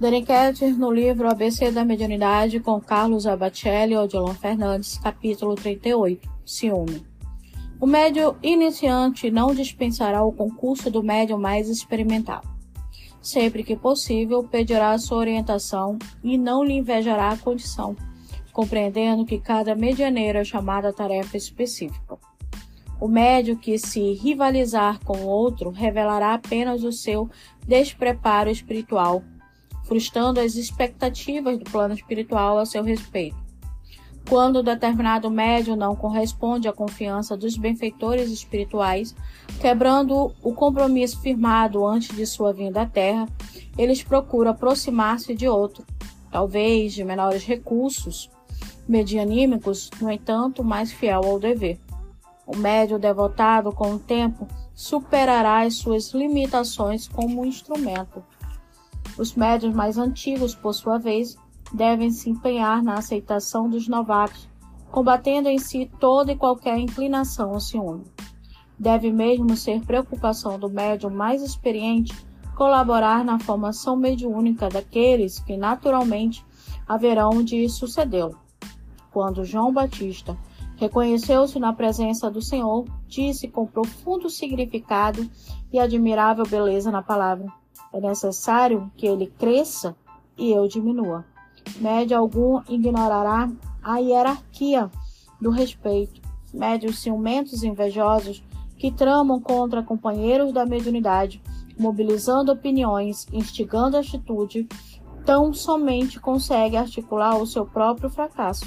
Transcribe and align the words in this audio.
Daniquete 0.00 0.64
no 0.74 0.92
livro 0.92 1.28
ABC 1.28 1.72
da 1.72 1.84
Mediunidade 1.84 2.60
com 2.60 2.80
Carlos 2.80 3.26
Abacelli 3.26 3.94
e 3.94 3.96
Odilon 3.96 4.32
Fernandes, 4.32 4.96
capítulo 4.96 5.56
38, 5.56 6.30
Ciúme. 6.46 7.04
O 7.80 7.86
médium 7.86 8.36
iniciante 8.40 9.28
não 9.28 9.52
dispensará 9.52 10.22
o 10.22 10.30
concurso 10.30 10.88
do 10.88 11.02
médium 11.02 11.36
mais 11.36 11.68
experimentado. 11.68 12.46
Sempre 13.20 13.64
que 13.64 13.74
possível, 13.74 14.44
pedirá 14.44 14.96
sua 14.98 15.18
orientação 15.18 15.98
e 16.22 16.38
não 16.38 16.62
lhe 16.62 16.74
invejará 16.74 17.30
a 17.30 17.36
condição, 17.36 17.96
compreendendo 18.52 19.26
que 19.26 19.40
cada 19.40 19.74
medianeiro 19.74 20.38
é 20.38 20.44
chamada 20.44 20.92
tarefa 20.92 21.36
específica. 21.36 22.16
O 23.00 23.08
médium 23.08 23.56
que 23.56 23.76
se 23.76 24.12
rivalizar 24.12 25.04
com 25.04 25.24
outro 25.24 25.70
revelará 25.70 26.34
apenas 26.34 26.84
o 26.84 26.92
seu 26.92 27.28
despreparo 27.66 28.48
espiritual 28.48 29.24
frustrando 29.88 30.38
as 30.38 30.54
expectativas 30.54 31.58
do 31.58 31.64
plano 31.64 31.94
espiritual 31.94 32.58
a 32.58 32.66
seu 32.66 32.84
respeito. 32.84 33.36
Quando 34.28 34.62
determinado 34.62 35.30
médium 35.30 35.74
não 35.74 35.96
corresponde 35.96 36.68
à 36.68 36.72
confiança 36.72 37.34
dos 37.34 37.56
benfeitores 37.56 38.30
espirituais, 38.30 39.16
quebrando 39.58 40.34
o 40.42 40.52
compromisso 40.52 41.18
firmado 41.22 41.86
antes 41.86 42.14
de 42.14 42.26
sua 42.26 42.52
vinda 42.52 42.82
à 42.82 42.86
Terra, 42.86 43.26
eles 43.78 44.02
procuram 44.02 44.50
aproximar-se 44.50 45.34
de 45.34 45.48
outro, 45.48 45.82
talvez 46.30 46.92
de 46.92 47.02
menores 47.02 47.42
recursos 47.44 48.30
medianímicos, 48.86 49.90
no 49.98 50.10
entanto, 50.10 50.62
mais 50.62 50.92
fiel 50.92 51.22
ao 51.24 51.38
dever. 51.38 51.78
O 52.46 52.54
médium 52.54 52.98
devotado, 52.98 53.72
com 53.72 53.94
o 53.94 53.98
tempo, 53.98 54.46
superará 54.74 55.62
as 55.62 55.76
suas 55.76 56.12
limitações 56.12 57.08
como 57.08 57.40
um 57.40 57.46
instrumento 57.46 58.22
os 59.18 59.34
médios 59.34 59.74
mais 59.74 59.98
antigos, 59.98 60.54
por 60.54 60.72
sua 60.72 60.96
vez, 60.96 61.36
devem 61.72 62.10
se 62.10 62.30
empenhar 62.30 62.82
na 62.82 62.94
aceitação 62.94 63.68
dos 63.68 63.88
novatos, 63.88 64.48
combatendo 64.90 65.48
em 65.48 65.58
si 65.58 65.90
toda 65.98 66.32
e 66.32 66.36
qualquer 66.36 66.78
inclinação 66.78 67.52
ao 67.52 67.60
ciúme. 67.60 68.04
Deve 68.78 69.10
mesmo 69.10 69.56
ser 69.56 69.84
preocupação 69.84 70.58
do 70.58 70.70
médium 70.70 71.10
mais 71.10 71.42
experiente 71.42 72.14
colaborar 72.54 73.24
na 73.24 73.38
formação 73.38 73.96
mediúnica 73.96 74.68
daqueles 74.68 75.38
que 75.40 75.56
naturalmente 75.56 76.44
haverão 76.86 77.42
de 77.42 77.68
sucedê-lo. 77.68 78.38
Quando 79.12 79.44
João 79.44 79.72
Batista 79.72 80.36
reconheceu-se 80.76 81.58
na 81.58 81.72
presença 81.72 82.30
do 82.30 82.40
Senhor, 82.40 82.84
disse 83.06 83.48
com 83.48 83.66
profundo 83.66 84.30
significado 84.30 85.28
e 85.72 85.78
admirável 85.78 86.44
beleza 86.48 86.90
na 86.90 87.02
palavra: 87.02 87.46
é 87.92 88.00
necessário 88.00 88.90
que 88.96 89.06
ele 89.06 89.26
cresça 89.38 89.96
e 90.36 90.50
eu 90.50 90.66
diminua. 90.68 91.24
Médio 91.80 92.16
algum 92.16 92.60
ignorará 92.68 93.50
a 93.82 93.98
hierarquia 93.98 94.90
do 95.40 95.50
respeito. 95.50 96.20
Médios 96.52 96.98
ciumentos 97.00 97.62
e 97.62 97.68
invejosos 97.68 98.42
que 98.76 98.90
tramam 98.90 99.40
contra 99.40 99.82
companheiros 99.82 100.52
da 100.52 100.64
mediunidade, 100.64 101.42
mobilizando 101.78 102.52
opiniões, 102.52 103.26
instigando 103.32 103.96
atitude, 103.96 104.68
tão 105.24 105.52
somente 105.52 106.18
consegue 106.18 106.76
articular 106.76 107.36
o 107.36 107.46
seu 107.46 107.66
próprio 107.66 108.08
fracasso. 108.08 108.64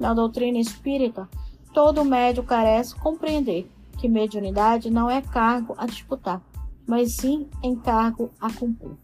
Na 0.00 0.12
doutrina 0.14 0.58
espírita, 0.58 1.28
todo 1.72 2.04
médio 2.04 2.42
carece 2.42 2.94
compreender 2.96 3.70
que 3.98 4.08
mediunidade 4.08 4.90
não 4.90 5.08
é 5.08 5.22
cargo 5.22 5.74
a 5.78 5.86
disputar, 5.86 6.42
mas 6.86 7.16
sim 7.16 7.48
encargo 7.62 8.30
a 8.40 8.52
cumprir. 8.52 8.96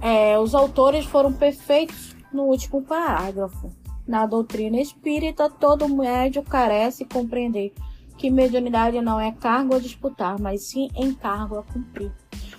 É, 0.00 0.38
os 0.38 0.54
autores 0.54 1.04
foram 1.04 1.32
perfeitos 1.32 2.16
no 2.32 2.44
último 2.44 2.82
parágrafo. 2.82 3.70
Na 4.06 4.26
doutrina 4.26 4.80
espírita, 4.80 5.48
todo 5.50 5.88
médio 5.88 6.42
carece 6.42 7.04
compreender 7.04 7.72
que 8.16 8.30
mediunidade 8.30 9.00
não 9.00 9.18
é 9.20 9.32
cargo 9.32 9.74
a 9.74 9.78
disputar, 9.78 10.38
mas 10.38 10.64
sim 10.64 10.90
encargo 10.94 11.58
a 11.58 11.62
cumprir. 11.62 12.12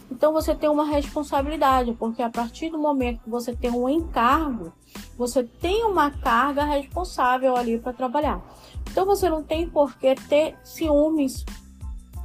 Então 0.09 0.33
você 0.33 0.53
tem 0.53 0.69
uma 0.69 0.85
responsabilidade, 0.85 1.93
porque 1.93 2.21
a 2.21 2.29
partir 2.29 2.69
do 2.69 2.77
momento 2.77 3.21
que 3.23 3.29
você 3.29 3.55
tem 3.55 3.71
um 3.71 3.87
encargo, 3.87 4.73
você 5.17 5.43
tem 5.43 5.85
uma 5.85 6.11
carga 6.11 6.65
responsável 6.65 7.55
ali 7.55 7.79
para 7.79 7.93
trabalhar. 7.93 8.43
Então 8.89 9.05
você 9.05 9.29
não 9.29 9.41
tem 9.41 9.69
por 9.69 9.97
que 9.97 10.15
ter 10.15 10.57
ciúmes 10.63 11.45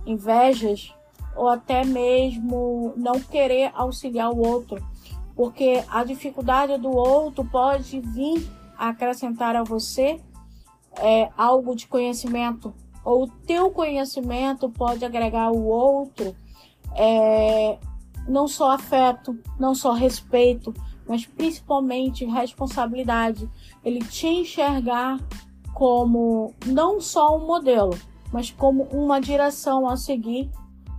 invejas 0.07 0.95
ou 1.35 1.49
até 1.49 1.85
mesmo 1.85 2.95
não 2.97 3.21
querer 3.21 3.71
auxiliar 3.75 4.31
o 4.31 4.39
outro, 4.39 4.83
porque 5.35 5.85
a 5.89 6.03
dificuldade 6.03 6.79
do 6.79 6.91
outro 6.91 7.45
pode 7.45 8.01
vir 8.01 8.49
acrescentar 8.79 9.55
a 9.55 9.63
você 9.63 10.21
é, 10.99 11.29
algo 11.37 11.77
de 11.77 11.87
conhecimento, 11.87 12.73
ou 13.05 13.25
o 13.25 13.29
teu 13.29 13.71
conhecimento 13.71 14.69
pode 14.71 15.05
agregar 15.05 15.45
ao 15.45 15.63
outro 15.63 16.35
é, 16.95 17.79
não 18.27 18.49
só 18.49 18.73
afeto, 18.73 19.39
não 19.59 19.75
só 19.75 19.93
respeito, 19.93 20.75
mas 21.07 21.25
principalmente 21.25 22.25
responsabilidade. 22.25 23.49
Ele 23.85 24.01
te 24.01 24.27
enxergar 24.27 25.21
como 25.75 26.55
não 26.65 27.01
só 27.01 27.37
um 27.37 27.47
modelo, 27.47 27.97
mas 28.37 28.51
como 28.51 28.83
uma 28.93 29.19
direção 29.19 29.89
a 29.89 29.97
seguir, 29.97 30.51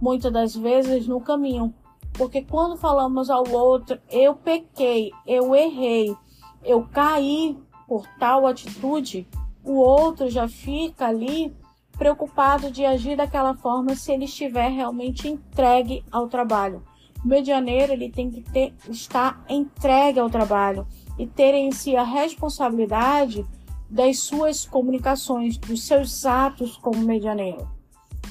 muitas 0.01 0.33
das 0.33 0.55
vezes 0.55 1.07
no 1.07 1.21
caminho. 1.21 1.71
Porque 2.13 2.41
quando 2.41 2.75
falamos 2.75 3.29
ao 3.29 3.47
outro, 3.51 3.99
eu 4.09 4.33
pequei, 4.33 5.11
eu 5.23 5.53
errei, 5.53 6.15
eu 6.63 6.87
caí 6.91 7.55
por 7.87 8.07
tal 8.17 8.47
atitude, 8.47 9.27
o 9.63 9.73
outro 9.73 10.31
já 10.31 10.47
fica 10.47 11.05
ali 11.05 11.55
preocupado 11.95 12.71
de 12.71 12.83
agir 12.83 13.15
daquela 13.15 13.53
forma 13.53 13.93
se 13.93 14.11
ele 14.11 14.25
estiver 14.25 14.69
realmente 14.69 15.27
entregue 15.27 16.03
ao 16.11 16.27
trabalho. 16.27 16.81
O 17.23 17.27
medianeiro 17.27 17.93
ele 17.93 18.09
tem 18.09 18.31
que 18.31 18.41
ter, 18.41 18.73
estar 18.89 19.45
entregue 19.47 20.19
ao 20.19 20.27
trabalho 20.27 20.87
e 21.19 21.27
ter 21.27 21.53
em 21.53 21.71
si 21.71 21.95
a 21.95 22.01
responsabilidade 22.01 23.45
das 23.89 24.19
suas 24.19 24.65
comunicações, 24.65 25.57
dos 25.57 25.83
seus 25.83 26.25
atos 26.25 26.77
como 26.77 26.99
medianeiro. 26.99 27.67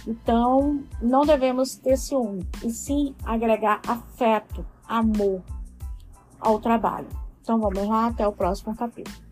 Então, 0.06 0.84
não 1.02 1.22
devemos 1.22 1.76
ter 1.76 1.96
ciúme, 1.96 2.46
e 2.62 2.70
sim 2.70 3.14
agregar 3.24 3.80
afeto, 3.86 4.64
amor 4.86 5.42
ao 6.38 6.60
trabalho. 6.60 7.08
Então, 7.42 7.58
vamos 7.58 7.88
lá, 7.88 8.06
até 8.06 8.26
o 8.26 8.32
próximo 8.32 8.76
capítulo. 8.76 9.25